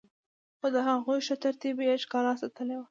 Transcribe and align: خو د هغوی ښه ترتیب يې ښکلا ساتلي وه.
خو 0.59 0.67
د 0.75 0.77
هغوی 0.87 1.19
ښه 1.27 1.35
ترتیب 1.43 1.75
يې 1.87 1.95
ښکلا 2.03 2.33
ساتلي 2.41 2.75
وه. 2.77 2.79